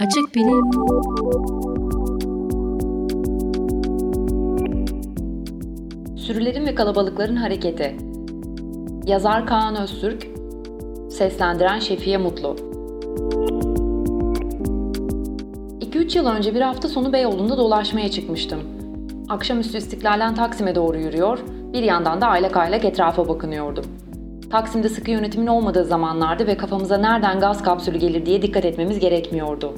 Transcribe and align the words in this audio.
Açık 0.00 0.34
Bilim 0.34 0.70
Sürülerin 6.16 6.66
ve 6.66 6.74
kalabalıkların 6.74 7.36
hareketi 7.36 7.96
Yazar 9.06 9.46
Kaan 9.46 9.76
Öztürk 9.76 10.26
Seslendiren 11.10 11.78
Şefiye 11.78 12.16
Mutlu 12.16 12.56
2-3 15.80 16.18
yıl 16.18 16.26
önce 16.26 16.54
bir 16.54 16.60
hafta 16.60 16.88
sonu 16.88 17.12
Beyoğlu'nda 17.12 17.58
dolaşmaya 17.58 18.10
çıkmıştım. 18.10 18.60
Akşamüstü 19.28 19.78
İstiklal'den 19.78 20.34
Taksim'e 20.34 20.74
doğru 20.74 20.98
yürüyor, 20.98 21.38
bir 21.72 21.82
yandan 21.82 22.20
da 22.20 22.26
aylak 22.26 22.56
aylak 22.56 22.84
etrafa 22.84 23.28
bakınıyordum. 23.28 23.84
Taksim'de 24.50 24.88
sıkı 24.88 25.10
yönetimin 25.10 25.46
olmadığı 25.46 25.84
zamanlardı 25.84 26.46
ve 26.46 26.56
kafamıza 26.56 26.96
nereden 26.96 27.40
gaz 27.40 27.62
kapsülü 27.62 27.98
gelir 27.98 28.26
diye 28.26 28.42
dikkat 28.42 28.64
etmemiz 28.64 28.98
gerekmiyordu. 28.98 29.74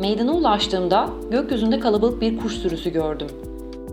Meydana 0.00 0.32
ulaştığımda 0.32 1.08
gökyüzünde 1.30 1.80
kalabalık 1.80 2.20
bir 2.20 2.38
kuş 2.38 2.52
sürüsü 2.52 2.90
gördüm. 2.90 3.26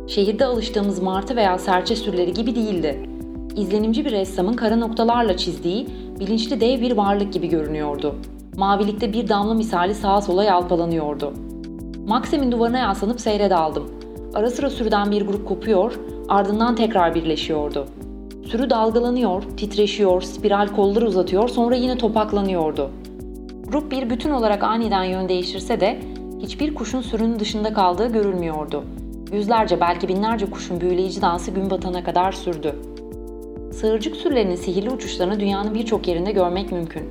Şehirde 0.07 0.45
alıştığımız 0.45 0.99
martı 0.99 1.35
veya 1.35 1.57
serçe 1.57 1.95
sürüleri 1.95 2.33
gibi 2.33 2.55
değildi. 2.55 3.09
İzlenimci 3.55 4.05
bir 4.05 4.11
ressamın 4.11 4.53
kara 4.53 4.75
noktalarla 4.75 5.37
çizdiği 5.37 5.87
bilinçli 6.19 6.61
dev 6.61 6.81
bir 6.81 6.91
varlık 6.91 7.33
gibi 7.33 7.47
görünüyordu. 7.49 8.15
Mavilikte 8.57 9.13
bir 9.13 9.29
damla 9.29 9.53
misali 9.53 9.95
sağa 9.95 10.21
sola 10.21 10.43
yalpalanıyordu. 10.43 11.33
Maksim'in 12.07 12.51
duvarına 12.51 12.77
yaslanıp 12.77 13.21
seyre 13.21 13.49
daldım. 13.49 13.91
Ara 14.33 14.49
sıra 14.49 14.69
sürüden 14.69 15.11
bir 15.11 15.21
grup 15.21 15.47
kopuyor, 15.47 15.99
ardından 16.29 16.75
tekrar 16.75 17.15
birleşiyordu. 17.15 17.85
Sürü 18.51 18.69
dalgalanıyor, 18.69 19.43
titreşiyor, 19.57 20.21
spiral 20.21 20.67
kolları 20.67 21.07
uzatıyor, 21.07 21.49
sonra 21.49 21.75
yine 21.75 21.97
topaklanıyordu. 21.97 22.91
Grup 23.67 23.91
bir 23.91 24.09
bütün 24.09 24.29
olarak 24.29 24.63
aniden 24.63 25.03
yön 25.03 25.29
değiştirse 25.29 25.79
de 25.79 25.99
hiçbir 26.39 26.75
kuşun 26.75 27.01
sürünün 27.01 27.39
dışında 27.39 27.73
kaldığı 27.73 28.13
görülmüyordu. 28.13 28.83
Yüzlerce 29.33 29.81
belki 29.81 30.07
binlerce 30.07 30.49
kuşun 30.49 30.81
büyüleyici 30.81 31.21
dansı 31.21 31.51
gün 31.51 31.69
batana 31.69 32.03
kadar 32.03 32.31
sürdü. 32.31 32.75
Sığırcık 33.73 34.15
sürülerinin 34.15 34.55
sihirli 34.55 34.89
uçuşlarını 34.89 35.39
dünyanın 35.39 35.73
birçok 35.73 36.07
yerinde 36.07 36.31
görmek 36.31 36.71
mümkün. 36.71 37.03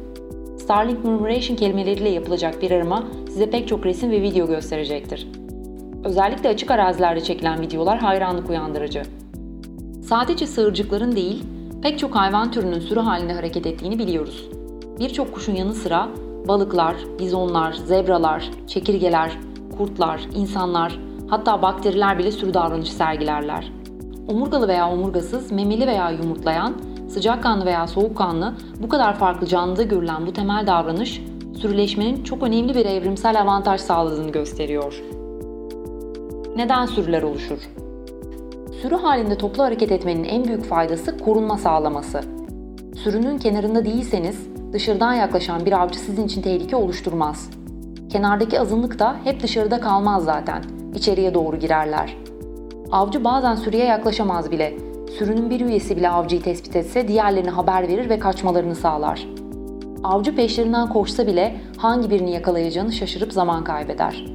Starlink 0.59 1.05
Murmuration 1.05 1.57
kelimeleriyle 1.57 2.09
yapılacak 2.09 2.63
bir 2.63 2.71
arama 2.71 3.05
size 3.29 3.51
pek 3.51 3.69
çok 3.69 3.87
resim 3.87 4.11
ve 4.11 4.23
video 4.23 4.47
gösterecektir. 4.47 5.29
Özellikle 6.05 6.49
açık 6.49 6.71
arazilerde 6.71 7.21
çekilen 7.21 7.61
videolar 7.61 7.99
hayranlık 7.99 8.51
uyandırıcı. 8.51 9.03
Sadece 10.09 10.47
sığırcıkların 10.47 11.17
değil, 11.17 11.45
pek 11.83 11.99
çok 11.99 12.17
hayvan 12.17 12.51
türünün 12.51 12.81
sürü 12.81 13.01
halinde 13.01 13.33
hareket 13.33 13.67
ettiğini 13.67 13.99
biliyoruz. 13.99 14.49
Birçok 14.99 15.35
kuşun 15.35 15.55
yanı 15.55 15.75
sıra 15.75 16.09
balıklar, 16.49 16.97
bizonlar, 17.19 17.73
zebralar, 17.73 18.51
çekirgeler, 18.67 19.39
kurtlar, 19.79 20.21
insanlar, 20.35 21.01
hatta 21.31 21.63
bakteriler 21.63 22.19
bile 22.19 22.33
sürü 22.33 22.55
davranışı 22.55 22.93
sergilerler. 22.93 23.73
Omurgalı 24.29 24.69
veya 24.69 24.91
omurgasız, 24.91 25.53
memeli 25.53 25.87
veya 25.87 26.11
yumurtlayan, 26.11 26.75
sıcakkanlı 27.09 27.67
veya 27.67 27.87
soğukkanlı 27.87 28.55
bu 28.81 28.89
kadar 28.89 29.19
farklı 29.19 29.47
canlıda 29.47 29.83
görülen 29.83 30.27
bu 30.27 30.33
temel 30.33 30.67
davranış 30.67 31.23
sürüleşmenin 31.61 32.25
çok 32.25 32.43
önemli 32.43 32.75
bir 32.75 32.87
evrimsel 32.87 33.41
avantaj 33.41 33.81
sağladığını 33.81 34.33
gösteriyor. 34.33 35.03
Neden 36.57 36.87
sürüler 36.87 37.23
oluşur? 37.23 37.59
Sürü 38.83 38.95
halinde 38.95 39.39
toplu 39.39 39.63
hareket 39.63 39.93
etmenin 39.93 40.25
en 40.25 40.45
büyük 40.45 40.65
faydası 40.65 41.19
korunma 41.19 41.59
sağlaması. 41.59 42.21
Sürünün 43.05 43.39
kenarında 43.39 43.85
değilseniz 43.85 44.47
dışarıdan 44.73 45.15
yaklaşan 45.15 45.67
bir 45.67 45.73
avcı 45.73 45.99
sizin 45.99 46.27
için 46.27 46.43
tehlike 46.43 46.77
oluşturmaz. 46.77 47.51
Kenardaki 48.09 48.61
azınlık 48.61 48.99
da 48.99 49.17
hep 49.25 49.43
dışarıda 49.43 49.81
kalmaz 49.81 50.25
zaten. 50.25 50.63
İçeriye 50.95 51.35
doğru 51.35 51.57
girerler. 51.57 52.17
Avcı 52.93 53.25
bazen 53.25 53.55
sürüye 53.55 53.85
yaklaşamaz 53.85 54.51
bile. 54.51 54.77
Sürünün 55.19 55.51
bir 55.51 55.61
üyesi 55.61 55.97
bile 55.97 56.11
avcıyı 56.11 56.43
tespit 56.43 56.77
etse 56.77 57.09
diğerlerine 57.09 57.51
haber 57.51 57.89
verir 57.89 58.09
ve 58.09 58.19
kaçmalarını 58.19 58.75
sağlar. 58.75 59.29
Avcı 60.05 60.37
peşlerinden 60.37 60.89
koşsa 60.89 61.27
bile 61.27 61.57
hangi 61.77 62.11
birini 62.11 62.31
yakalayacağını 62.31 62.93
şaşırıp 62.93 63.33
zaman 63.33 63.65
kaybeder. 63.65 64.27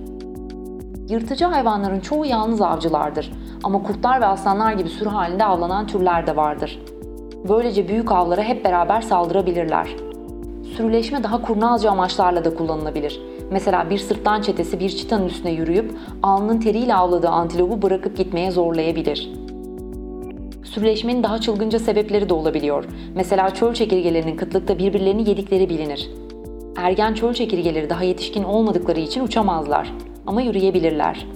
Yırtıcı 1.10 1.46
hayvanların 1.46 2.00
çoğu 2.00 2.26
yalnız 2.26 2.62
avcılardır 2.62 3.32
ama 3.64 3.84
kurtlar 3.84 4.22
ve 4.22 4.26
aslanlar 4.26 4.74
gibi 4.74 4.90
sürü 4.90 5.10
halinde 5.10 5.46
avlanan 5.46 5.88
türler 5.88 6.28
de 6.28 6.36
vardır. 6.36 6.80
Böylece 7.50 7.88
büyük 7.88 8.12
avlara 8.12 8.42
hep 8.42 8.66
beraber 8.66 9.02
saldırabilirler. 9.02 9.88
Sürüleşme 10.78 11.24
daha 11.24 11.42
kurnazca 11.42 11.92
amaçlarla 11.92 12.46
da 12.46 12.56
kullanılabilir. 12.56 13.22
Mesela 13.52 13.90
bir 13.90 13.98
sırtlan 13.98 14.42
çetesi 14.42 14.80
bir 14.80 14.90
çitanın 14.90 15.26
üstüne 15.26 15.52
yürüyüp 15.52 15.96
alnının 16.24 16.60
teriyle 16.60 16.96
avladığı 16.96 17.30
antilopu 17.30 17.82
bırakıp 17.82 18.18
gitmeye 18.18 18.52
zorlayabilir. 18.52 19.30
Sürüleşmenin 20.64 21.24
daha 21.24 21.38
çılgınca 21.42 21.80
sebepleri 21.80 22.30
de 22.30 22.34
olabiliyor. 22.34 22.86
Mesela 23.16 23.50
çöl 23.50 23.74
çekirgelerinin 23.74 24.38
kıtlıkta 24.38 24.78
birbirlerini 24.78 25.30
yedikleri 25.30 25.70
bilinir. 25.70 26.10
Ergen 26.78 27.14
çöl 27.14 27.34
çekirgeleri 27.34 27.90
daha 27.90 28.04
yetişkin 28.04 28.44
olmadıkları 28.44 29.00
için 29.00 29.24
uçamazlar 29.24 29.94
ama 30.28 30.42
yürüyebilirler. 30.42 31.28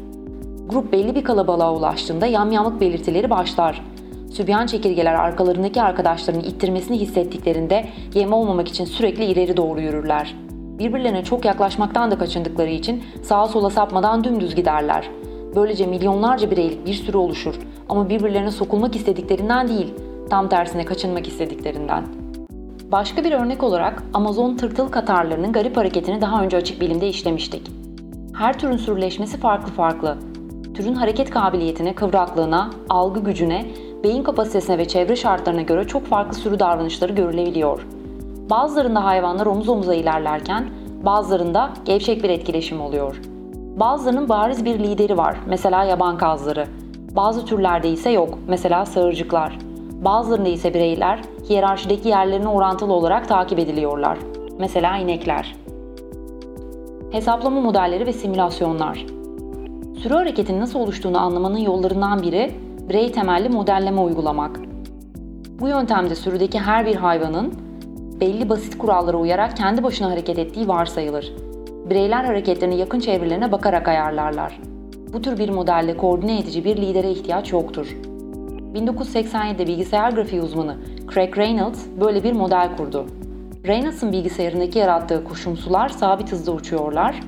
Grup 0.70 0.92
belli 0.92 1.16
bir 1.16 1.24
kalabalığa 1.24 1.74
ulaştığında 1.74 2.26
yamyamlık 2.26 2.82
belirtileri 2.82 3.30
başlar. 3.30 3.86
Sübyan 4.32 4.66
çekirgeler 4.68 5.14
arkalarındaki 5.14 5.82
arkadaşlarının 5.82 6.44
ittirmesini 6.44 7.00
hissettiklerinde 7.00 7.86
yem 8.14 8.34
olmamak 8.34 8.68
için 8.68 8.86
sürekli 8.86 9.26
ileri 9.26 9.58
doğru 9.58 9.82
yürürler. 9.82 10.36
Birbirlerine 10.52 11.24
çok 11.24 11.46
yaklaşmaktan 11.46 12.12
da 12.12 12.18
kaçındıkları 12.18 12.70
için 12.70 13.04
sağa 13.24 13.48
sola 13.48 13.70
sapmadan 13.70 14.24
dümdüz 14.24 14.56
giderler. 14.56 15.10
Böylece 15.56 15.86
milyonlarca 15.86 16.52
bireylik 16.52 16.86
bir 16.86 16.94
sürü 16.94 17.18
oluşur 17.18 17.56
ama 17.90 18.10
birbirlerine 18.10 18.52
sokulmak 18.52 18.96
istediklerinden 18.96 19.68
değil, 19.68 19.94
tam 20.30 20.50
tersine 20.50 20.86
kaçınmak 20.86 21.28
istediklerinden. 21.28 22.04
Başka 22.92 23.24
bir 23.24 23.32
örnek 23.32 23.64
olarak 23.64 24.04
Amazon 24.14 24.58
tırtıl 24.58 24.90
katarlarının 24.90 25.52
garip 25.52 25.78
hareketini 25.78 26.22
daha 26.22 26.44
önce 26.44 26.58
açık 26.58 26.82
bilimde 26.82 27.08
işlemiştik. 27.08 27.72
Her 28.38 28.60
türün 28.60 28.78
sürüleşmesi 28.78 29.38
farklı 29.38 29.72
farklı. 29.72 30.18
Türün 30.78 30.94
hareket 30.94 31.30
kabiliyetine, 31.30 31.96
kıvraklığına, 31.96 32.70
algı 32.90 33.20
gücüne, 33.20 33.66
beyin 34.04 34.24
kapasitesine 34.24 34.78
ve 34.78 34.88
çevre 34.88 35.16
şartlarına 35.16 35.62
göre 35.62 35.88
çok 35.88 36.06
farklı 36.06 36.34
sürü 36.34 36.60
davranışları 36.60 37.14
görülebiliyor. 37.14 37.88
Bazılarında 38.50 39.06
hayvanlar 39.06 39.46
omuz 39.46 39.70
omuza 39.70 39.94
ilerlerken 39.96 40.70
bazılarında 41.06 41.70
gevşek 41.86 42.24
bir 42.24 42.30
etkileşim 42.30 42.82
oluyor. 42.82 43.22
Bazılarının 43.80 44.30
bariz 44.30 44.66
bir 44.66 44.80
lideri 44.80 45.18
var, 45.18 45.38
mesela 45.48 45.84
yaban 45.84 46.18
kazları. 46.18 46.68
Bazı 47.16 47.46
türlerde 47.46 47.90
ise 47.90 48.10
yok, 48.10 48.40
mesela 48.48 48.86
sığırcıklar. 48.86 49.58
Bazılarında 50.06 50.50
ise 50.50 50.74
bireyler 50.74 51.20
hiyerarşideki 51.50 52.10
yerlerine 52.10 52.48
orantılı 52.50 52.94
olarak 52.94 53.28
takip 53.28 53.60
ediliyorlar. 53.60 54.18
Mesela 54.60 54.98
inekler. 54.98 55.56
Hesaplama 57.12 57.62
modelleri 57.62 58.06
ve 58.06 58.14
simülasyonlar. 58.14 59.17
Sürü 59.98 60.14
hareketinin 60.14 60.60
nasıl 60.60 60.80
oluştuğunu 60.80 61.18
anlamanın 61.18 61.58
yollarından 61.58 62.22
biri 62.22 62.52
birey 62.90 63.12
temelli 63.12 63.50
modelleme 63.50 64.02
uygulamak. 64.02 64.60
Bu 65.60 65.68
yöntemde 65.68 66.16
sürüdeki 66.16 66.60
her 66.60 66.86
bir 66.86 66.96
hayvanın 66.96 67.54
belli 68.20 68.50
basit 68.50 68.78
kurallara 68.78 69.18
uyarak 69.18 69.58
kendi 69.58 69.84
başına 69.84 70.12
hareket 70.12 70.40
ettiği 70.40 70.68
varsayılır. 70.68 71.34
Bireyler 71.90 72.24
hareketlerini 72.24 72.78
yakın 72.78 73.00
çevrelerine 73.00 73.52
bakarak 73.52 73.88
ayarlarlar. 73.88 74.60
Bu 75.14 75.22
tür 75.22 75.38
bir 75.38 75.50
modelle 75.50 75.98
koordine 75.98 76.40
edici 76.40 76.64
bir 76.64 76.78
lidere 76.78 77.12
ihtiyaç 77.12 77.52
yoktur. 77.52 77.98
1987'de 78.76 79.68
bilgisayar 79.68 80.12
grafiği 80.12 80.42
uzmanı 80.42 80.78
Craig 81.14 81.38
Reynolds 81.38 81.86
böyle 82.02 82.24
bir 82.24 82.34
model 82.34 82.78
kurdu. 82.78 83.06
Reynolds'ın 83.68 84.12
bilgisayarındaki 84.12 84.80
yarattığı 84.80 85.24
kuşumsular 85.24 85.90
sabit 85.90 86.32
hızda 86.32 86.52
uçuyorlar. 86.52 87.20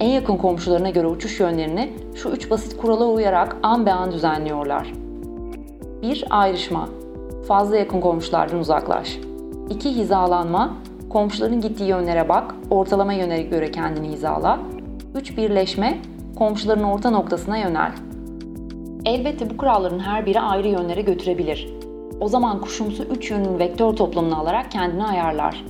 En 0.00 0.08
yakın 0.08 0.36
komşularına 0.36 0.90
göre 0.90 1.06
uçuş 1.06 1.40
yönlerini 1.40 1.92
şu 2.14 2.28
üç 2.28 2.50
basit 2.50 2.76
kurala 2.76 3.06
uyarak 3.06 3.56
an 3.62 3.86
be 3.86 3.92
an 3.92 4.12
düzenliyorlar. 4.12 4.92
1. 6.02 6.24
Ayrışma. 6.30 6.88
Fazla 7.48 7.76
yakın 7.76 8.00
komşulardan 8.00 8.58
uzaklaş. 8.58 9.18
2. 9.70 9.96
Hizalanma. 9.96 10.76
Komşuların 11.10 11.60
gittiği 11.60 11.88
yönlere 11.88 12.28
bak, 12.28 12.54
ortalama 12.70 13.12
yöne 13.12 13.42
göre 13.42 13.70
kendini 13.70 14.08
hizala. 14.08 14.58
3. 15.14 15.36
Birleşme. 15.36 15.98
Komşuların 16.38 16.84
orta 16.84 17.10
noktasına 17.10 17.56
yönel. 17.56 17.92
Elbette 19.04 19.50
bu 19.50 19.56
kuralların 19.56 19.98
her 19.98 20.26
biri 20.26 20.40
ayrı 20.40 20.68
yönlere 20.68 21.02
götürebilir. 21.02 21.74
O 22.20 22.28
zaman 22.28 22.60
kuşumsu 22.60 23.04
3 23.04 23.30
yönün 23.30 23.58
vektör 23.58 23.96
toplamını 23.96 24.38
alarak 24.38 24.70
kendini 24.70 25.04
ayarlar. 25.04 25.64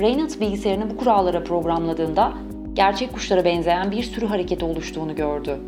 Reynolds 0.00 0.40
bilgisayarını 0.40 0.90
bu 0.90 0.96
kurallara 0.96 1.44
programladığında 1.44 2.32
gerçek 2.78 3.12
kuşlara 3.12 3.44
benzeyen 3.44 3.90
bir 3.90 4.02
sürü 4.02 4.26
hareketi 4.26 4.64
oluştuğunu 4.64 5.14
gördü. 5.14 5.58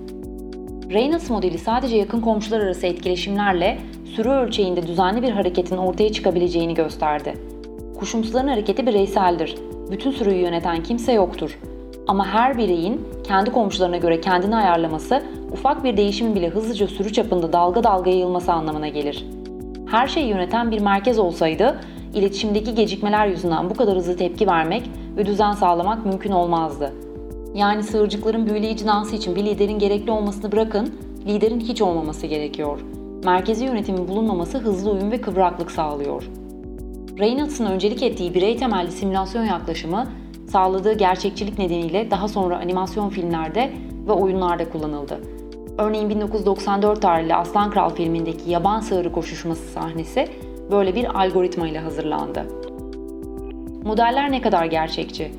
Reynolds 0.93 1.31
modeli 1.31 1.59
sadece 1.59 1.97
yakın 1.97 2.21
komşular 2.21 2.61
arası 2.61 2.87
etkileşimlerle 2.87 3.79
sürü 4.17 4.29
ölçeğinde 4.29 4.87
düzenli 4.87 5.23
bir 5.23 5.31
hareketin 5.31 5.77
ortaya 5.77 6.13
çıkabileceğini 6.13 6.75
gösterdi. 6.75 7.35
Kuşumsuların 7.99 8.49
hareketi 8.49 8.87
bireyseldir. 8.87 9.55
Bütün 9.91 10.11
sürüyü 10.11 10.43
yöneten 10.43 10.83
kimse 10.83 11.13
yoktur. 11.13 11.59
Ama 12.09 12.27
her 12.27 12.59
bireyin 12.59 13.09
kendi 13.25 13.53
komşularına 13.53 13.97
göre 13.97 14.21
kendini 14.21 14.57
ayarlaması, 14.57 15.23
ufak 15.53 15.85
bir 15.85 15.97
değişimin 15.97 16.35
bile 16.35 16.49
hızlıca 16.49 16.87
sürü 16.87 17.13
çapında 17.13 17.53
dalga 17.53 17.85
dalga 17.85 18.11
yayılması 18.11 18.53
anlamına 18.53 18.89
gelir. 18.89 19.27
Her 19.91 20.07
şeyi 20.07 20.29
yöneten 20.29 20.71
bir 20.71 20.81
merkez 20.81 21.19
olsaydı, 21.19 21.81
iletişimdeki 22.15 22.75
gecikmeler 22.75 23.27
yüzünden 23.27 23.71
bu 23.71 23.75
kadar 23.75 23.97
hızlı 23.97 24.17
tepki 24.17 24.47
vermek 24.47 24.83
ve 25.17 25.27
düzen 25.27 25.53
sağlamak 25.53 26.07
mümkün 26.07 26.33
olmazdı. 26.33 26.93
Yani 27.55 27.83
sığırcıkların 27.83 28.47
büyüleyici 28.47 28.87
dansı 28.87 29.17
için 29.17 29.37
bir 29.37 29.45
liderin 29.45 29.79
gerekli 29.79 30.11
olmasını 30.11 30.53
bırakın, 30.53 30.95
liderin 31.27 31.61
hiç 31.61 31.83
olmaması 31.83 32.27
gerekiyor. 32.27 32.81
Merkezi 33.25 33.65
yönetimin 33.65 34.09
bulunmaması 34.09 34.59
hızlı 34.59 34.91
uyum 34.91 35.11
ve 35.11 35.21
kıvraklık 35.21 35.71
sağlıyor. 35.71 36.23
Reynolds'ın 37.19 37.67
öncelik 37.67 38.03
ettiği 38.03 38.35
birey 38.35 38.57
temelli 38.57 38.93
simülasyon 38.93 39.45
yaklaşımı, 39.45 40.07
sağladığı 40.49 40.93
gerçekçilik 40.93 41.59
nedeniyle 41.59 42.11
daha 42.11 42.29
sonra 42.29 42.57
animasyon 42.57 43.09
filmlerde 43.09 43.73
ve 44.07 44.13
oyunlarda 44.13 44.71
kullanıldı. 44.71 45.21
Örneğin 45.79 46.11
1994 46.11 47.03
tarihli 47.03 47.35
Aslan 47.35 47.71
Kral 47.71 47.91
filmindeki 47.91 48.51
yaban 48.51 48.81
sığırı 48.81 49.13
koşuşması 49.13 49.73
sahnesi 49.73 50.29
böyle 50.71 50.95
bir 50.95 51.21
algoritma 51.21 51.69
ile 51.69 51.79
hazırlandı. 51.79 52.60
Modeller 53.85 54.33
ne 54.33 54.41
kadar 54.43 54.65
gerçekçi? 54.65 55.31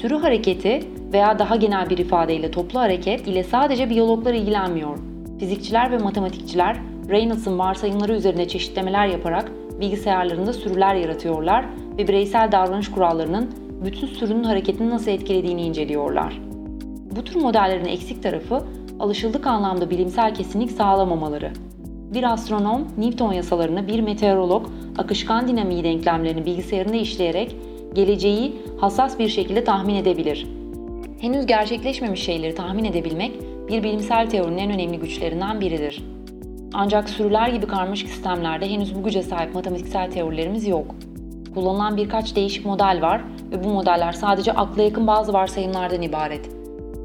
Sürü 0.00 0.14
hareketi 0.14 0.80
veya 1.12 1.38
daha 1.38 1.56
genel 1.56 1.90
bir 1.90 1.98
ifadeyle 1.98 2.50
toplu 2.50 2.80
hareket 2.80 3.28
ile 3.28 3.44
sadece 3.44 3.90
biyologlar 3.90 4.34
ilgilenmiyor. 4.34 4.98
Fizikçiler 5.38 5.90
ve 5.90 5.98
matematikçiler 5.98 6.76
Reynolds'ın 7.08 7.58
varsayımları 7.58 8.12
üzerinde 8.14 8.48
çeşitlemeler 8.48 9.06
yaparak 9.06 9.52
bilgisayarlarında 9.80 10.52
sürüler 10.52 10.94
yaratıyorlar 10.94 11.64
ve 11.98 12.08
bireysel 12.08 12.52
davranış 12.52 12.90
kurallarının 12.90 13.50
bütün 13.84 14.06
sürünün 14.06 14.44
hareketini 14.44 14.90
nasıl 14.90 15.10
etkilediğini 15.10 15.62
inceliyorlar. 15.62 16.40
Bu 17.16 17.24
tür 17.24 17.40
modellerin 17.40 17.86
eksik 17.86 18.22
tarafı 18.22 18.62
alışıldık 19.00 19.46
anlamda 19.46 19.90
bilimsel 19.90 20.34
kesinlik 20.34 20.70
sağlamamaları. 20.70 21.50
Bir 22.14 22.32
astronom 22.32 22.88
Newton 22.98 23.32
yasalarını, 23.32 23.88
bir 23.88 24.00
meteorolog 24.00 24.66
akışkan 24.98 25.48
dinamiği 25.48 25.84
denklemlerini 25.84 26.46
bilgisayarında 26.46 26.96
işleyerek 26.96 27.56
geleceği 27.94 28.56
hassas 28.80 29.18
bir 29.18 29.28
şekilde 29.28 29.64
tahmin 29.64 29.94
edebilir. 29.94 30.46
Henüz 31.20 31.46
gerçekleşmemiş 31.46 32.22
şeyleri 32.22 32.54
tahmin 32.54 32.84
edebilmek 32.84 33.32
bir 33.68 33.82
bilimsel 33.82 34.30
teorinin 34.30 34.58
en 34.58 34.70
önemli 34.70 34.98
güçlerinden 34.98 35.60
biridir. 35.60 36.02
Ancak 36.74 37.08
sürüler 37.08 37.48
gibi 37.48 37.66
karmaşık 37.66 38.08
sistemlerde 38.08 38.70
henüz 38.70 38.94
bu 38.94 39.02
güce 39.02 39.22
sahip 39.22 39.54
matematiksel 39.54 40.10
teorilerimiz 40.10 40.66
yok. 40.66 40.94
Kullanılan 41.54 41.96
birkaç 41.96 42.36
değişik 42.36 42.66
model 42.66 42.98
var 43.02 43.20
ve 43.50 43.64
bu 43.64 43.68
modeller 43.68 44.12
sadece 44.12 44.52
akla 44.52 44.82
yakın 44.82 45.06
bazı 45.06 45.32
varsayımlardan 45.32 46.02
ibaret. 46.02 46.50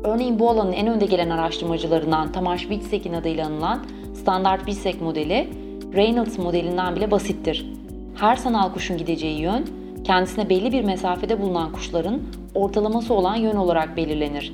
Örneğin 0.03 0.39
bu 0.39 0.49
alanın 0.49 0.73
en 0.73 0.87
önde 0.87 1.05
gelen 1.05 1.29
araştırmacılarından 1.29 2.31
Tamas 2.31 2.59
Witzek'in 2.59 3.13
adıyla 3.13 3.45
anılan 3.45 3.79
standart 4.13 4.59
Witzek 4.59 5.01
modeli, 5.01 5.49
Reynolds 5.93 6.37
modelinden 6.37 6.95
bile 6.95 7.11
basittir. 7.11 7.80
Her 8.21 8.35
sanal 8.35 8.73
kuşun 8.73 8.97
gideceği 8.97 9.41
yön, 9.41 9.65
kendisine 10.03 10.49
belli 10.49 10.71
bir 10.71 10.83
mesafede 10.83 11.41
bulunan 11.41 11.71
kuşların 11.71 12.21
ortalaması 12.55 13.13
olan 13.13 13.35
yön 13.35 13.55
olarak 13.55 13.97
belirlenir. 13.97 14.53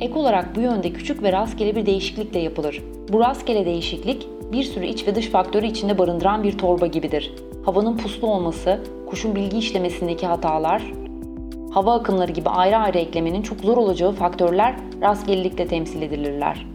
Ek 0.00 0.14
olarak 0.14 0.56
bu 0.56 0.60
yönde 0.60 0.92
küçük 0.92 1.22
ve 1.22 1.32
rastgele 1.32 1.76
bir 1.76 1.86
değişiklik 1.86 2.34
de 2.34 2.38
yapılır. 2.38 2.82
Bu 3.12 3.20
rastgele 3.20 3.66
değişiklik 3.66 4.26
bir 4.52 4.62
sürü 4.62 4.86
iç 4.86 5.06
ve 5.06 5.14
dış 5.14 5.26
faktörü 5.26 5.66
içinde 5.66 5.98
barındıran 5.98 6.42
bir 6.42 6.58
torba 6.58 6.86
gibidir. 6.86 7.32
Havanın 7.64 7.96
puslu 7.96 8.28
olması, 8.28 8.80
kuşun 9.06 9.34
bilgi 9.34 9.58
işlemesindeki 9.58 10.26
hatalar, 10.26 10.82
hava 11.70 11.94
akımları 11.94 12.32
gibi 12.32 12.48
ayrı 12.48 12.76
ayrı 12.76 12.98
eklemenin 12.98 13.42
çok 13.42 13.60
zor 13.60 13.76
olacağı 13.76 14.12
faktörler 14.12 14.74
rastgelelikle 15.02 15.66
temsil 15.66 16.02
edilirler. 16.02 16.66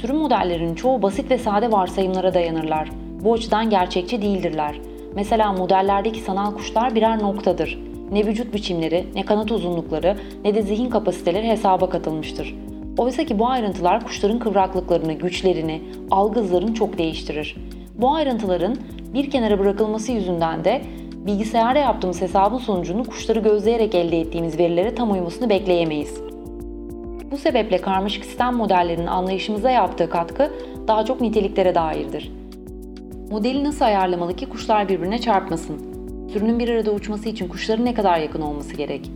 Sürüm 0.00 0.16
modellerinin 0.16 0.74
çoğu 0.74 1.02
basit 1.02 1.30
ve 1.30 1.38
sade 1.38 1.72
varsayımlara 1.72 2.34
dayanırlar. 2.34 2.90
Bu 3.24 3.32
açıdan 3.32 3.70
gerçekçi 3.70 4.22
değildirler. 4.22 4.80
Mesela 5.18 5.52
modellerdeki 5.52 6.20
sanal 6.20 6.54
kuşlar 6.54 6.94
birer 6.94 7.22
noktadır. 7.22 7.78
Ne 8.12 8.26
vücut 8.26 8.54
biçimleri, 8.54 9.06
ne 9.14 9.24
kanat 9.24 9.52
uzunlukları, 9.52 10.16
ne 10.44 10.54
de 10.54 10.62
zihin 10.62 10.90
kapasiteleri 10.90 11.48
hesaba 11.48 11.90
katılmıştır. 11.90 12.56
Oysa 12.98 13.24
ki 13.24 13.38
bu 13.38 13.48
ayrıntılar 13.48 14.04
kuşların 14.04 14.38
kıvraklıklarını, 14.38 15.12
güçlerini, 15.12 15.82
algı 16.10 16.40
hızlarını 16.40 16.74
çok 16.74 16.98
değiştirir. 16.98 17.56
Bu 17.94 18.10
ayrıntıların 18.14 18.76
bir 19.14 19.30
kenara 19.30 19.58
bırakılması 19.58 20.12
yüzünden 20.12 20.64
de 20.64 20.82
bilgisayarda 21.26 21.78
yaptığımız 21.78 22.22
hesabın 22.22 22.58
sonucunu 22.58 23.04
kuşları 23.04 23.40
gözleyerek 23.40 23.94
elde 23.94 24.20
ettiğimiz 24.20 24.58
verilere 24.58 24.94
tam 24.94 25.12
uymasını 25.12 25.50
bekleyemeyiz. 25.50 26.20
Bu 27.30 27.36
sebeple 27.36 27.78
karmaşık 27.78 28.24
sistem 28.24 28.54
modellerinin 28.54 29.06
anlayışımıza 29.06 29.70
yaptığı 29.70 30.10
katkı 30.10 30.52
daha 30.88 31.04
çok 31.04 31.20
niteliklere 31.20 31.74
dairdir. 31.74 32.37
Modeli 33.30 33.64
nasıl 33.64 33.84
ayarlamalı 33.84 34.36
ki 34.36 34.48
kuşlar 34.48 34.88
birbirine 34.88 35.18
çarpmasın? 35.20 35.76
Sürünün 36.32 36.58
bir 36.58 36.68
arada 36.68 36.90
uçması 36.90 37.28
için 37.28 37.48
kuşların 37.48 37.84
ne 37.84 37.94
kadar 37.94 38.18
yakın 38.18 38.40
olması 38.40 38.76
gerek? 38.76 39.10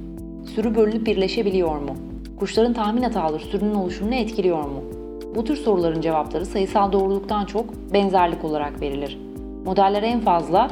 Sürü 0.54 0.74
bölünüp 0.74 1.06
birleşebiliyor 1.06 1.78
mu? 1.78 1.96
Kuşların 2.38 2.72
tahmin 2.72 3.02
hataları 3.02 3.42
sürünün 3.42 3.74
oluşumunu 3.74 4.14
etkiliyor 4.14 4.64
mu? 4.64 4.82
Bu 5.34 5.44
tür 5.44 5.56
soruların 5.56 6.00
cevapları 6.00 6.46
sayısal 6.46 6.92
doğruluktan 6.92 7.44
çok 7.44 7.64
benzerlik 7.92 8.44
olarak 8.44 8.80
verilir. 8.80 9.18
Modeller 9.64 10.02
en 10.02 10.20
fazla 10.20 10.70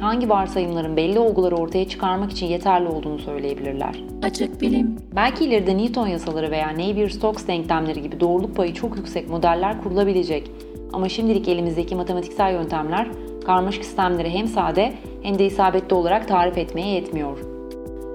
hangi 0.00 0.30
varsayımların 0.30 0.96
belli 0.96 1.18
olguları 1.18 1.56
ortaya 1.56 1.88
çıkarmak 1.88 2.32
için 2.32 2.46
yeterli 2.46 2.88
olduğunu 2.88 3.18
söyleyebilirler. 3.18 4.04
Açık 4.22 4.60
bilim. 4.60 4.96
Belki 5.16 5.44
ileride 5.44 5.78
Newton 5.78 6.06
yasaları 6.06 6.50
veya 6.50 6.70
Navier-Stokes 6.70 7.46
denklemleri 7.46 8.02
gibi 8.02 8.20
doğruluk 8.20 8.56
payı 8.56 8.74
çok 8.74 8.96
yüksek 8.96 9.30
modeller 9.30 9.82
kurulabilecek. 9.82 10.50
Ama 10.92 11.08
şimdilik 11.08 11.48
elimizdeki 11.48 11.96
matematiksel 11.96 12.52
yöntemler 12.52 13.08
karmaşık 13.44 13.84
sistemleri 13.84 14.30
hem 14.30 14.46
sade 14.46 14.92
hem 15.22 15.38
de 15.38 15.46
isabetli 15.46 15.94
olarak 15.94 16.28
tarif 16.28 16.58
etmeye 16.58 16.94
yetmiyor. 16.94 17.38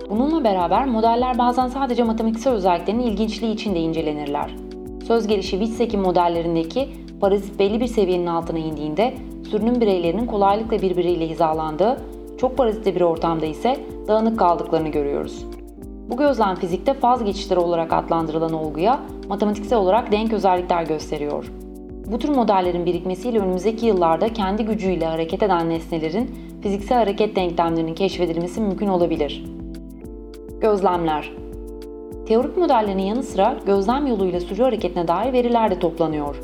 Bununla 0.10 0.44
beraber 0.44 0.86
modeller 0.86 1.38
bazen 1.38 1.68
sadece 1.68 2.04
matematiksel 2.04 2.54
özelliklerin 2.54 3.00
ilginçliği 3.00 3.54
için 3.54 3.76
de 3.76 3.80
incelenirler. 3.80 4.56
Söz 5.08 5.28
gelişi 5.28 5.52
Witzek'in 5.52 6.00
modellerindeki 6.00 6.90
parazit 7.22 7.60
belli 7.60 7.80
bir 7.80 7.88
seviyenin 7.88 8.26
altına 8.28 8.60
indiğinde 8.60 9.14
sürünün 9.52 9.82
bireylerinin 9.82 10.26
kolaylıkla 10.26 10.82
birbiriyle 10.82 11.30
hizalandığı, 11.30 11.98
çok 12.38 12.58
parazitli 12.58 12.96
bir 12.96 13.02
ortamda 13.02 13.46
ise 13.46 13.78
dağınık 14.08 14.40
kaldıklarını 14.40 14.90
görüyoruz. 14.90 15.46
Bu 16.10 16.18
gözlem 16.18 16.56
fizikte 16.56 16.94
faz 16.94 17.24
geçişleri 17.24 17.60
olarak 17.60 17.94
adlandırılan 17.94 18.54
olguya 18.54 19.00
matematiksel 19.30 19.80
olarak 19.80 20.12
denk 20.12 20.34
özellikler 20.34 20.84
gösteriyor. 20.84 21.52
Bu 22.12 22.20
tür 22.20 22.30
modellerin 22.30 22.86
birikmesiyle 22.86 23.40
önümüzdeki 23.40 23.86
yıllarda 23.86 24.34
kendi 24.34 24.66
gücüyle 24.66 25.06
hareket 25.06 25.44
eden 25.44 25.70
nesnelerin 25.70 26.36
fiziksel 26.62 26.98
hareket 26.98 27.36
denklemlerinin 27.36 27.96
keşfedilmesi 27.96 28.62
mümkün 28.62 28.88
olabilir. 28.88 29.46
Gözlemler 30.62 31.32
Teorik 32.28 32.58
modellerin 32.58 32.98
yanı 32.98 33.24
sıra 33.24 33.58
gözlem 33.66 34.08
yoluyla 34.08 34.40
sürü 34.40 34.64
hareketine 34.64 35.08
dair 35.08 35.34
veriler 35.34 35.72
de 35.72 35.80
toplanıyor. 35.80 36.42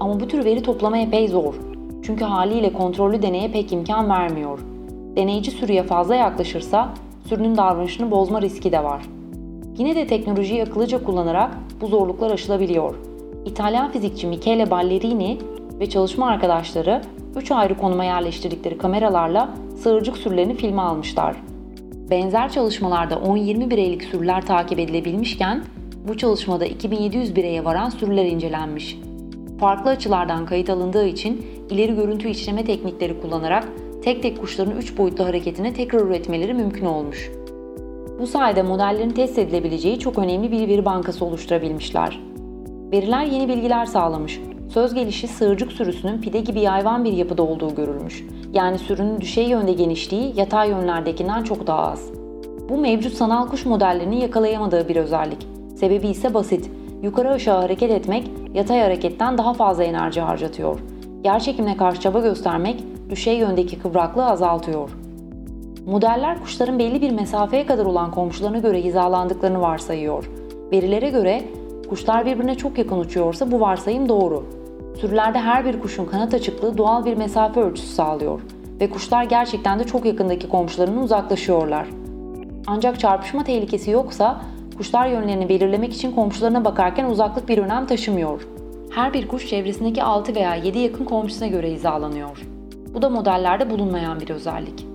Ama 0.00 0.20
bu 0.20 0.28
tür 0.28 0.44
veri 0.44 0.62
toplama 0.62 0.98
epey 0.98 1.28
zor. 1.28 1.54
Çünkü 2.02 2.24
haliyle 2.24 2.72
kontrollü 2.72 3.22
deneye 3.22 3.50
pek 3.52 3.72
imkan 3.72 4.08
vermiyor. 4.08 4.58
Deneyici 5.16 5.50
sürüye 5.50 5.82
fazla 5.82 6.14
yaklaşırsa 6.14 6.88
sürünün 7.28 7.56
davranışını 7.56 8.10
bozma 8.10 8.42
riski 8.42 8.72
de 8.72 8.84
var. 8.84 9.02
Yine 9.78 9.96
de 9.96 10.06
teknolojiyi 10.06 10.62
akıllıca 10.62 11.04
kullanarak 11.04 11.50
bu 11.80 11.86
zorluklar 11.86 12.30
aşılabiliyor. 12.30 13.13
İtalyan 13.46 13.90
fizikçi 13.90 14.26
Michele 14.26 14.70
Ballerini 14.70 15.38
ve 15.80 15.88
çalışma 15.88 16.26
arkadaşları 16.26 17.02
3 17.36 17.50
ayrı 17.50 17.76
konuma 17.78 18.04
yerleştirdikleri 18.04 18.78
kameralarla 18.78 19.54
sığırcık 19.82 20.16
sürülerini 20.16 20.54
filme 20.54 20.82
almışlar. 20.82 21.36
Benzer 22.10 22.52
çalışmalarda 22.52 23.14
10-20 23.14 23.70
bireylik 23.70 24.04
sürüler 24.04 24.46
takip 24.46 24.78
edilebilmişken 24.78 25.64
bu 26.08 26.16
çalışmada 26.16 26.64
2700 26.66 27.36
bireye 27.36 27.64
varan 27.64 27.88
sürüler 27.88 28.24
incelenmiş. 28.24 28.98
Farklı 29.60 29.90
açılardan 29.90 30.46
kayıt 30.46 30.70
alındığı 30.70 31.06
için 31.06 31.46
ileri 31.70 31.94
görüntü 31.94 32.28
işleme 32.28 32.64
teknikleri 32.64 33.20
kullanarak 33.20 33.68
tek 34.04 34.22
tek 34.22 34.40
kuşların 34.40 34.76
3 34.76 34.98
boyutlu 34.98 35.24
hareketini 35.24 35.74
tekrar 35.74 36.00
üretmeleri 36.00 36.54
mümkün 36.54 36.86
olmuş. 36.86 37.30
Bu 38.20 38.26
sayede 38.26 38.62
modellerin 38.62 39.10
test 39.10 39.38
edilebileceği 39.38 39.98
çok 39.98 40.18
önemli 40.18 40.52
bir 40.52 40.68
veri 40.68 40.84
bankası 40.84 41.24
oluşturabilmişler. 41.24 42.20
Veriler 42.94 43.24
yeni 43.24 43.48
bilgiler 43.48 43.86
sağlamış. 43.86 44.40
Söz 44.68 44.94
gelişi 44.94 45.28
sığırcık 45.28 45.72
sürüsünün 45.72 46.20
pide 46.20 46.40
gibi 46.40 46.60
yayvan 46.60 47.04
bir 47.04 47.12
yapıda 47.12 47.42
olduğu 47.42 47.74
görülmüş. 47.74 48.24
Yani 48.52 48.78
sürünün 48.78 49.20
düşey 49.20 49.48
yönde 49.48 49.72
genişliği 49.72 50.32
yatay 50.36 50.68
yönlerdekinden 50.70 51.42
çok 51.42 51.66
daha 51.66 51.90
az. 51.90 52.10
Bu 52.68 52.76
mevcut 52.76 53.12
sanal 53.12 53.48
kuş 53.48 53.66
modellerinin 53.66 54.16
yakalayamadığı 54.16 54.88
bir 54.88 54.96
özellik. 54.96 55.46
Sebebi 55.76 56.08
ise 56.08 56.34
basit. 56.34 56.70
Yukarı 57.02 57.30
aşağı 57.30 57.60
hareket 57.60 57.90
etmek 57.90 58.30
yatay 58.54 58.80
hareketten 58.80 59.38
daha 59.38 59.54
fazla 59.54 59.84
enerji 59.84 60.20
harcatıyor. 60.20 60.80
Yerçekimine 61.24 61.76
karşı 61.76 62.00
çaba 62.00 62.20
göstermek 62.20 62.84
düşey 63.10 63.38
yöndeki 63.38 63.78
kıvraklığı 63.78 64.26
azaltıyor. 64.26 64.90
Modeller 65.86 66.40
kuşların 66.40 66.78
belli 66.78 67.02
bir 67.02 67.10
mesafeye 67.10 67.66
kadar 67.66 67.86
olan 67.86 68.10
komşularına 68.10 68.58
göre 68.58 68.84
hizalandıklarını 68.84 69.60
varsayıyor. 69.60 70.30
Verilere 70.72 71.10
göre 71.10 71.42
kuşlar 71.94 72.26
birbirine 72.26 72.54
çok 72.54 72.78
yakın 72.78 72.98
uçuyorsa 72.98 73.50
bu 73.50 73.60
varsayım 73.60 74.08
doğru. 74.08 74.44
Sürülerde 75.00 75.38
her 75.38 75.64
bir 75.64 75.80
kuşun 75.80 76.06
kanat 76.06 76.34
açıklığı 76.34 76.78
doğal 76.78 77.04
bir 77.04 77.16
mesafe 77.16 77.60
ölçüsü 77.60 77.88
sağlıyor 77.88 78.40
ve 78.80 78.90
kuşlar 78.90 79.24
gerçekten 79.24 79.78
de 79.78 79.84
çok 79.84 80.04
yakındaki 80.04 80.48
komşularının 80.48 81.02
uzaklaşıyorlar. 81.02 81.86
Ancak 82.66 83.00
çarpışma 83.00 83.44
tehlikesi 83.44 83.90
yoksa 83.90 84.40
kuşlar 84.76 85.06
yönlerini 85.06 85.48
belirlemek 85.48 85.92
için 85.92 86.12
komşularına 86.12 86.64
bakarken 86.64 87.04
uzaklık 87.04 87.48
bir 87.48 87.58
önem 87.58 87.86
taşımıyor. 87.86 88.48
Her 88.90 89.12
bir 89.12 89.28
kuş 89.28 89.48
çevresindeki 89.48 90.02
6 90.02 90.34
veya 90.34 90.54
7 90.54 90.78
yakın 90.78 91.04
komşusuna 91.04 91.48
göre 91.48 91.72
hizalanıyor. 91.72 92.42
Bu 92.94 93.02
da 93.02 93.10
modellerde 93.10 93.70
bulunmayan 93.70 94.20
bir 94.20 94.30
özellik. 94.30 94.86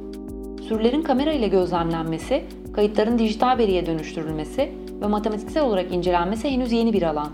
Sürülerin 0.67 1.01
kamera 1.01 1.31
ile 1.31 1.47
gözlemlenmesi, 1.47 2.43
kayıtların 2.73 3.19
dijital 3.19 3.57
veriye 3.57 3.85
dönüştürülmesi 3.85 4.71
ve 5.01 5.07
matematiksel 5.07 5.63
olarak 5.63 5.93
incelenmesi 5.93 6.49
henüz 6.49 6.71
yeni 6.71 6.93
bir 6.93 7.01
alan. 7.01 7.29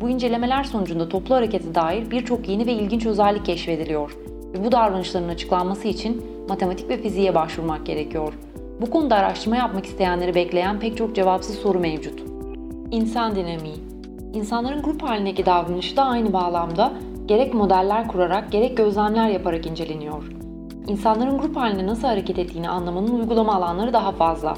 Bu 0.00 0.08
incelemeler 0.08 0.64
sonucunda 0.64 1.08
toplu 1.08 1.34
harekete 1.34 1.74
dair 1.74 2.10
birçok 2.10 2.48
yeni 2.48 2.66
ve 2.66 2.72
ilginç 2.72 3.06
özellik 3.06 3.44
keşfediliyor 3.46 4.16
ve 4.54 4.64
bu 4.64 4.72
davranışların 4.72 5.28
açıklanması 5.28 5.88
için 5.88 6.24
matematik 6.48 6.88
ve 6.88 6.96
fiziğe 6.96 7.34
başvurmak 7.34 7.86
gerekiyor. 7.86 8.34
Bu 8.80 8.90
konuda 8.90 9.16
araştırma 9.16 9.56
yapmak 9.56 9.86
isteyenleri 9.86 10.34
bekleyen 10.34 10.80
pek 10.80 10.96
çok 10.96 11.14
cevapsız 11.14 11.56
soru 11.56 11.80
mevcut. 11.80 12.22
İnsan 12.90 13.36
dinamiği 13.36 13.92
İnsanların 14.34 14.82
grup 14.82 15.02
halindeki 15.02 15.46
davranışı 15.46 15.96
da 15.96 16.02
aynı 16.02 16.32
bağlamda 16.32 16.92
gerek 17.26 17.54
modeller 17.54 18.08
kurarak 18.08 18.52
gerek 18.52 18.76
gözlemler 18.76 19.28
yaparak 19.28 19.66
inceleniyor. 19.66 20.32
İnsanların 20.86 21.38
grup 21.38 21.56
halinde 21.56 21.86
nasıl 21.86 22.08
hareket 22.08 22.38
ettiğini 22.38 22.68
anlamanın 22.68 23.18
uygulama 23.18 23.54
alanları 23.54 23.92
daha 23.92 24.12
fazla. 24.12 24.54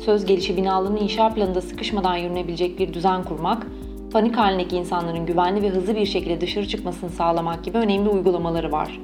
Söz 0.00 0.26
gelişi 0.26 0.56
binaların 0.56 0.96
inşa 0.96 1.28
planında 1.28 1.60
sıkışmadan 1.60 2.16
yürünebilecek 2.16 2.78
bir 2.78 2.94
düzen 2.94 3.24
kurmak, 3.24 3.66
panik 4.12 4.36
halindeki 4.36 4.76
insanların 4.76 5.26
güvenli 5.26 5.62
ve 5.62 5.68
hızlı 5.68 5.96
bir 5.96 6.06
şekilde 6.06 6.40
dışarı 6.40 6.68
çıkmasını 6.68 7.10
sağlamak 7.10 7.64
gibi 7.64 7.78
önemli 7.78 8.08
uygulamaları 8.08 8.72
var. 8.72 9.00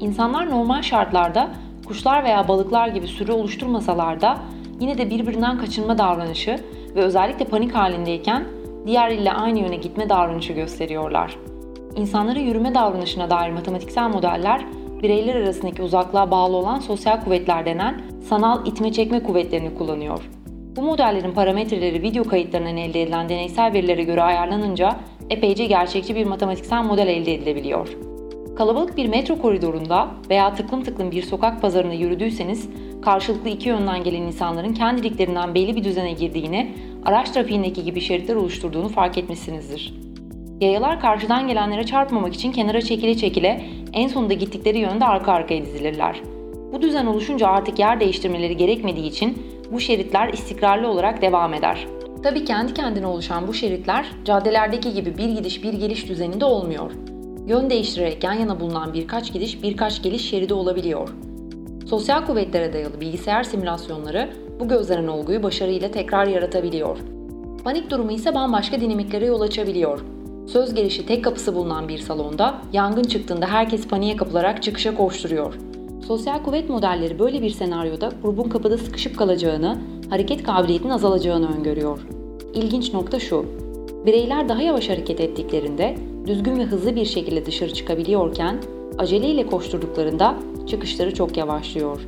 İnsanlar 0.00 0.50
normal 0.50 0.82
şartlarda 0.82 1.50
kuşlar 1.86 2.24
veya 2.24 2.48
balıklar 2.48 2.88
gibi 2.88 3.06
sürü 3.06 3.32
oluşturmasalar 3.32 4.20
da 4.20 4.38
yine 4.80 4.98
de 4.98 5.10
birbirinden 5.10 5.58
kaçınma 5.58 5.98
davranışı 5.98 6.60
ve 6.94 7.00
özellikle 7.00 7.44
panik 7.44 7.74
halindeyken 7.74 8.44
diğer 8.86 9.10
ile 9.10 9.32
aynı 9.32 9.58
yöne 9.58 9.76
gitme 9.76 10.08
davranışı 10.08 10.52
gösteriyorlar. 10.52 11.36
İnsanların 11.96 12.40
yürüme 12.40 12.74
davranışına 12.74 13.30
dair 13.30 13.52
matematiksel 13.52 14.08
modeller 14.08 14.64
bireyler 15.02 15.34
arasındaki 15.34 15.82
uzaklığa 15.82 16.30
bağlı 16.30 16.56
olan 16.56 16.78
sosyal 16.78 17.24
kuvvetler 17.24 17.66
denen 17.66 18.00
sanal 18.28 18.66
itme 18.66 18.92
çekme 18.92 19.22
kuvvetlerini 19.22 19.74
kullanıyor. 19.74 20.30
Bu 20.76 20.82
modellerin 20.82 21.32
parametreleri 21.32 22.02
video 22.02 22.24
kayıtlarından 22.24 22.76
elde 22.76 23.02
edilen 23.02 23.28
deneysel 23.28 23.72
verilere 23.72 24.02
göre 24.02 24.22
ayarlanınca 24.22 24.96
epeyce 25.30 25.66
gerçekçi 25.66 26.14
bir 26.14 26.26
matematiksel 26.26 26.82
model 26.82 27.06
elde 27.06 27.34
edilebiliyor. 27.34 27.88
Kalabalık 28.56 28.96
bir 28.96 29.08
metro 29.08 29.38
koridorunda 29.38 30.08
veya 30.30 30.54
tıklım 30.54 30.82
tıklım 30.82 31.10
bir 31.10 31.22
sokak 31.22 31.62
pazarında 31.62 31.94
yürüdüyseniz 31.94 32.68
karşılıklı 33.02 33.48
iki 33.48 33.68
yönden 33.68 34.04
gelen 34.04 34.22
insanların 34.22 34.74
kendiliklerinden 34.74 35.54
belli 35.54 35.76
bir 35.76 35.84
düzene 35.84 36.12
girdiğini, 36.12 36.72
araç 37.04 37.30
trafiğindeki 37.30 37.84
gibi 37.84 38.00
şeritler 38.00 38.34
oluşturduğunu 38.34 38.88
fark 38.88 39.18
etmişsinizdir. 39.18 39.94
Yayalar 40.60 41.00
karşıdan 41.00 41.48
gelenlere 41.48 41.86
çarpmamak 41.86 42.34
için 42.34 42.52
kenara 42.52 42.80
çekile 42.80 43.16
çekile 43.16 43.64
en 43.92 44.08
sonunda 44.08 44.34
gittikleri 44.34 44.78
yönde 44.78 45.04
arka 45.04 45.32
arkaya 45.32 45.64
dizilirler. 45.66 46.20
Bu 46.72 46.82
düzen 46.82 47.06
oluşunca 47.06 47.46
artık 47.46 47.78
yer 47.78 48.00
değiştirmeleri 48.00 48.56
gerekmediği 48.56 49.06
için 49.06 49.42
bu 49.72 49.80
şeritler 49.80 50.32
istikrarlı 50.32 50.88
olarak 50.88 51.22
devam 51.22 51.54
eder. 51.54 51.86
Tabi 52.22 52.44
kendi 52.44 52.74
kendine 52.74 53.06
oluşan 53.06 53.48
bu 53.48 53.54
şeritler 53.54 54.06
caddelerdeki 54.24 54.94
gibi 54.94 55.18
bir 55.18 55.28
gidiş 55.28 55.62
bir 55.62 55.72
geliş 55.72 56.08
düzeninde 56.08 56.44
olmuyor. 56.44 56.90
Yön 57.46 57.70
değiştirerek 57.70 58.24
yan 58.24 58.32
yana 58.32 58.60
bulunan 58.60 58.94
birkaç 58.94 59.32
gidiş 59.32 59.62
birkaç 59.62 60.02
geliş 60.02 60.30
şeridi 60.30 60.54
olabiliyor. 60.54 61.08
Sosyal 61.86 62.26
kuvvetlere 62.26 62.72
dayalı 62.72 63.00
bilgisayar 63.00 63.42
simülasyonları 63.42 64.30
bu 64.60 64.68
gözlenen 64.68 65.08
olguyu 65.08 65.42
başarıyla 65.42 65.90
tekrar 65.90 66.26
yaratabiliyor. 66.26 66.98
Panik 67.64 67.90
durumu 67.90 68.12
ise 68.12 68.34
bambaşka 68.34 68.80
dinamiklere 68.80 69.26
yol 69.26 69.40
açabiliyor. 69.40 70.04
Söz 70.46 70.74
gelişi 70.74 71.06
tek 71.06 71.24
kapısı 71.24 71.54
bulunan 71.54 71.88
bir 71.88 71.98
salonda 71.98 72.54
yangın 72.72 73.02
çıktığında 73.02 73.46
herkes 73.46 73.88
paniğe 73.88 74.16
kapılarak 74.16 74.62
çıkışa 74.62 74.94
koşturuyor. 74.94 75.54
Sosyal 76.08 76.42
kuvvet 76.42 76.70
modelleri 76.70 77.18
böyle 77.18 77.42
bir 77.42 77.50
senaryoda 77.50 78.12
grubun 78.22 78.48
kapıda 78.48 78.78
sıkışıp 78.78 79.16
kalacağını, 79.16 79.78
hareket 80.10 80.42
kabiliyetinin 80.42 80.92
azalacağını 80.92 81.56
öngörüyor. 81.56 82.06
İlginç 82.54 82.92
nokta 82.92 83.20
şu. 83.20 83.44
Bireyler 84.06 84.48
daha 84.48 84.62
yavaş 84.62 84.88
hareket 84.88 85.20
ettiklerinde 85.20 85.96
düzgün 86.26 86.58
ve 86.58 86.64
hızlı 86.64 86.96
bir 86.96 87.04
şekilde 87.04 87.46
dışarı 87.46 87.72
çıkabiliyorken 87.72 88.56
aceleyle 88.98 89.46
koşturduklarında 89.46 90.34
çıkışları 90.66 91.14
çok 91.14 91.36
yavaşlıyor. 91.36 92.00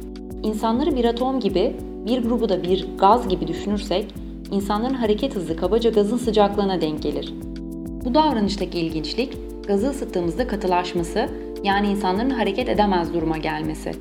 İnsanları 0.43 0.97
bir 0.97 1.05
atom 1.05 1.41
gibi, 1.41 1.77
bir 2.07 2.23
grubu 2.23 2.49
da 2.49 2.63
bir 2.63 2.87
gaz 2.99 3.29
gibi 3.29 3.49
düşünürsek, 3.49 4.15
insanların 4.51 4.95
hareket 4.95 5.37
hızı 5.37 5.57
kabaca 5.57 5.91
gazın 5.91 6.19
sıcaklığına 6.19 6.81
denk 6.81 7.03
gelir. 7.03 7.35
Bu 8.05 8.15
davranıştaki 8.15 8.79
ilginçlik, 8.79 9.33
gazı 9.67 9.91
ısıttığımızda 9.91 10.47
katılaşması, 10.47 11.29
yani 11.65 11.87
insanların 11.87 12.31
hareket 12.31 12.69
edemez 12.69 13.15
duruma 13.15 13.39
gelmesi. 13.39 13.93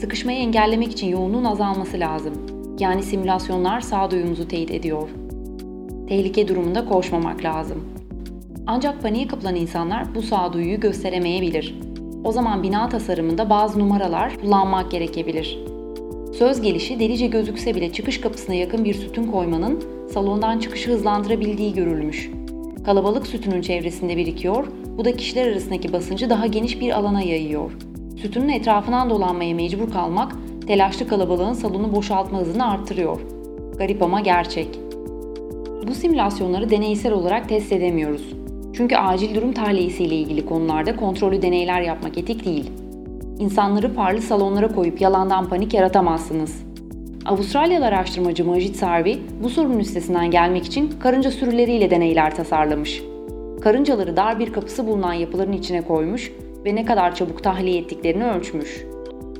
Sıkışmayı 0.00 0.38
engellemek 0.38 0.92
için 0.92 1.06
yoğunluğun 1.06 1.44
azalması 1.44 2.00
lazım. 2.00 2.34
Yani 2.78 3.02
simülasyonlar 3.02 3.80
sağduyumuzu 3.80 4.48
teyit 4.48 4.70
ediyor. 4.70 5.08
Tehlike 6.08 6.48
durumunda 6.48 6.84
koşmamak 6.84 7.44
lazım. 7.44 7.84
Ancak 8.66 9.02
paniğe 9.02 9.26
kapılan 9.26 9.54
insanlar 9.54 10.14
bu 10.14 10.22
sağduyuyu 10.22 10.80
gösteremeyebilir. 10.80 11.74
O 12.24 12.32
zaman 12.32 12.62
bina 12.62 12.88
tasarımında 12.88 13.50
bazı 13.50 13.78
numaralar 13.78 14.40
kullanmak 14.40 14.90
gerekebilir. 14.90 15.58
Söz 16.38 16.60
gelişi 16.60 17.00
delice 17.00 17.26
gözükse 17.26 17.74
bile 17.74 17.92
çıkış 17.92 18.20
kapısına 18.20 18.54
yakın 18.54 18.84
bir 18.84 18.94
sütun 18.94 19.24
koymanın 19.24 19.84
salondan 20.12 20.58
çıkışı 20.58 20.90
hızlandırabildiği 20.90 21.74
görülmüş. 21.74 22.30
Kalabalık 22.84 23.26
sütunun 23.26 23.60
çevresinde 23.60 24.16
birikiyor, 24.16 24.66
bu 24.98 25.04
da 25.04 25.16
kişiler 25.16 25.52
arasındaki 25.52 25.92
basıncı 25.92 26.30
daha 26.30 26.46
geniş 26.46 26.80
bir 26.80 26.98
alana 26.98 27.22
yayıyor. 27.22 27.72
Sütunun 28.16 28.48
etrafından 28.48 29.10
dolanmaya 29.10 29.54
mecbur 29.54 29.90
kalmak, 29.90 30.32
telaşlı 30.66 31.08
kalabalığın 31.08 31.52
salonu 31.52 31.92
boşaltma 31.92 32.38
hızını 32.38 32.70
arttırıyor. 32.70 33.20
Garip 33.78 34.02
ama 34.02 34.20
gerçek. 34.20 34.68
Bu 35.88 35.94
simülasyonları 35.94 36.70
deneysel 36.70 37.12
olarak 37.12 37.48
test 37.48 37.72
edemiyoruz. 37.72 38.22
Çünkü 38.72 38.96
acil 38.96 39.34
durum 39.34 39.52
tahliyesiyle 39.52 40.14
ilgili 40.14 40.46
konularda 40.46 40.96
kontrollü 40.96 41.42
deneyler 41.42 41.80
yapmak 41.80 42.18
etik 42.18 42.44
değil. 42.44 42.70
İnsanları 43.38 43.94
farlı 43.94 44.22
salonlara 44.22 44.68
koyup 44.68 45.00
yalandan 45.00 45.48
panik 45.48 45.74
yaratamazsınız. 45.74 46.62
Avustralyalı 47.26 47.86
araştırmacı 47.86 48.44
Majid 48.44 48.74
Sarvi 48.74 49.18
bu 49.42 49.50
sorunun 49.50 49.78
üstesinden 49.78 50.30
gelmek 50.30 50.64
için 50.66 50.90
karınca 51.00 51.30
sürüleriyle 51.30 51.90
deneyler 51.90 52.36
tasarlamış. 52.36 53.11
Karıncaları 53.62 54.16
dar 54.16 54.38
bir 54.38 54.52
kapısı 54.52 54.86
bulunan 54.86 55.12
yapıların 55.12 55.52
içine 55.52 55.82
koymuş 55.82 56.32
ve 56.64 56.74
ne 56.74 56.84
kadar 56.84 57.14
çabuk 57.14 57.42
tahliye 57.42 57.78
ettiklerini 57.78 58.24
ölçmüş. 58.24 58.84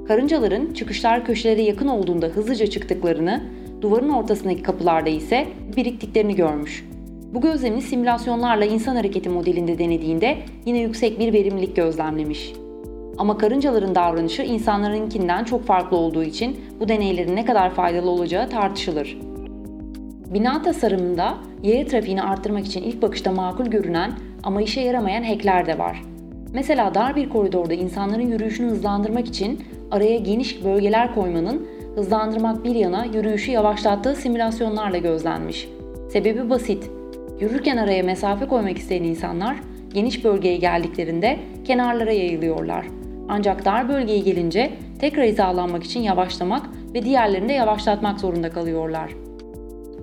Karıncaların 0.08 0.72
çıkışlar 0.72 1.24
köşelere 1.24 1.62
yakın 1.62 1.88
olduğunda 1.88 2.26
hızlıca 2.26 2.66
çıktıklarını, 2.66 3.42
duvarın 3.80 4.08
ortasındaki 4.08 4.62
kapılarda 4.62 5.10
ise 5.10 5.46
biriktiklerini 5.76 6.34
görmüş. 6.34 6.84
Bu 7.34 7.40
gözlemi 7.40 7.82
simülasyonlarla 7.82 8.64
insan 8.64 8.96
hareketi 8.96 9.28
modelinde 9.28 9.78
denediğinde 9.78 10.38
yine 10.66 10.78
yüksek 10.78 11.18
bir 11.18 11.32
verimlilik 11.32 11.76
gözlemlemiş. 11.76 12.52
Ama 13.18 13.38
karıncaların 13.38 13.94
davranışı 13.94 14.42
insanlarınkinden 14.42 15.44
çok 15.44 15.66
farklı 15.66 15.96
olduğu 15.96 16.24
için 16.24 16.60
bu 16.80 16.88
deneylerin 16.88 17.36
ne 17.36 17.44
kadar 17.44 17.70
faydalı 17.70 18.10
olacağı 18.10 18.48
tartışılır. 18.48 19.18
Bina 20.34 20.62
tasarımında 20.62 21.34
yaya 21.62 21.86
trafiğini 21.86 22.22
arttırmak 22.22 22.66
için 22.66 22.82
ilk 22.82 23.02
bakışta 23.02 23.32
makul 23.32 23.66
görünen 23.66 24.12
ama 24.42 24.62
işe 24.62 24.80
yaramayan 24.80 25.22
hackler 25.22 25.66
de 25.66 25.78
var. 25.78 26.02
Mesela 26.54 26.94
dar 26.94 27.16
bir 27.16 27.28
koridorda 27.28 27.74
insanların 27.74 28.30
yürüyüşünü 28.30 28.70
hızlandırmak 28.70 29.28
için 29.28 29.64
araya 29.90 30.18
geniş 30.18 30.64
bölgeler 30.64 31.14
koymanın 31.14 31.68
hızlandırmak 31.94 32.64
bir 32.64 32.74
yana 32.74 33.04
yürüyüşü 33.04 33.50
yavaşlattığı 33.50 34.14
simülasyonlarla 34.14 34.98
gözlenmiş. 34.98 35.68
Sebebi 36.12 36.50
basit. 36.50 36.90
Yürürken 37.40 37.76
araya 37.76 38.02
mesafe 38.02 38.46
koymak 38.46 38.78
isteyen 38.78 39.02
insanlar 39.02 39.56
geniş 39.94 40.24
bölgeye 40.24 40.56
geldiklerinde 40.56 41.38
kenarlara 41.64 42.12
yayılıyorlar. 42.12 42.86
Ancak 43.28 43.64
dar 43.64 43.88
bölgeye 43.88 44.18
gelince 44.18 44.70
tekrar 45.00 45.26
hizalanmak 45.26 45.84
için 45.84 46.00
yavaşlamak 46.00 46.62
ve 46.94 47.02
diğerlerini 47.02 47.48
de 47.48 47.52
yavaşlatmak 47.52 48.20
zorunda 48.20 48.50
kalıyorlar. 48.50 49.21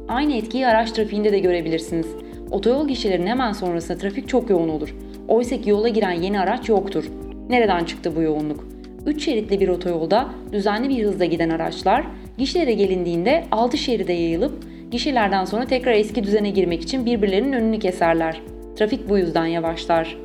Aynı 0.10 0.34
etkiyi 0.34 0.68
araç 0.68 0.92
trafiğinde 0.92 1.32
de 1.32 1.40
görebilirsiniz. 1.40 2.08
Otoyol 2.52 2.88
gişelerinin 2.88 3.28
hemen 3.28 3.52
sonrasında 3.52 3.98
trafik 3.98 4.30
çok 4.30 4.50
yoğun 4.50 4.70
olur. 4.70 4.96
Oysa 5.28 5.62
ki 5.62 5.70
yola 5.70 5.90
giren 5.90 6.12
yeni 6.12 6.40
araç 6.40 6.70
yoktur. 6.70 7.06
Nereden 7.50 7.86
çıktı 7.86 8.16
bu 8.16 8.22
yoğunluk? 8.22 8.68
3 9.06 9.26
şeritli 9.26 9.60
bir 9.60 9.68
otoyolda 9.68 10.30
düzenli 10.52 10.90
bir 10.90 11.04
hızda 11.04 11.26
giden 11.26 11.50
araçlar 11.50 12.06
gişelere 12.38 12.74
gelindiğinde 12.74 13.44
6 13.52 13.78
şeride 13.78 14.14
yayılıp 14.14 14.64
Gişelerden 14.92 15.46
sonra 15.46 15.66
tekrar 15.66 15.92
eski 15.92 16.24
düzene 16.24 16.50
girmek 16.50 16.82
için 16.82 17.06
birbirlerinin 17.06 17.54
önünü 17.54 17.80
keserler. 17.80 18.42
Trafik 18.76 19.10
bu 19.10 19.18
yüzden 19.18 19.46
yavaşlar. 19.46 20.18